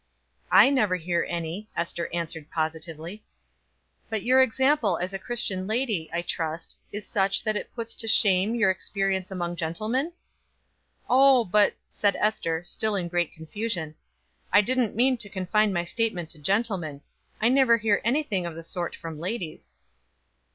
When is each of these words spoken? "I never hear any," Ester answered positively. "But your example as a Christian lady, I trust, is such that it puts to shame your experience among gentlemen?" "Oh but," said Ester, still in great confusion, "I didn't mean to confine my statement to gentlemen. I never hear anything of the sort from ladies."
"I 0.51 0.71
never 0.71 0.95
hear 0.95 1.27
any," 1.29 1.69
Ester 1.77 2.09
answered 2.11 2.49
positively. 2.49 3.23
"But 4.09 4.23
your 4.23 4.41
example 4.41 4.97
as 4.97 5.13
a 5.13 5.19
Christian 5.19 5.67
lady, 5.67 6.09
I 6.11 6.23
trust, 6.23 6.75
is 6.91 7.05
such 7.05 7.43
that 7.43 7.55
it 7.55 7.71
puts 7.75 7.93
to 7.93 8.07
shame 8.07 8.55
your 8.55 8.71
experience 8.71 9.29
among 9.29 9.57
gentlemen?" 9.57 10.11
"Oh 11.07 11.45
but," 11.45 11.75
said 11.91 12.15
Ester, 12.15 12.63
still 12.63 12.95
in 12.95 13.09
great 13.09 13.31
confusion, 13.31 13.93
"I 14.51 14.61
didn't 14.61 14.95
mean 14.95 15.17
to 15.17 15.29
confine 15.29 15.71
my 15.71 15.83
statement 15.83 16.31
to 16.31 16.39
gentlemen. 16.39 17.01
I 17.39 17.49
never 17.49 17.77
hear 17.77 18.01
anything 18.03 18.47
of 18.47 18.55
the 18.55 18.63
sort 18.63 18.95
from 18.95 19.19
ladies." 19.19 19.75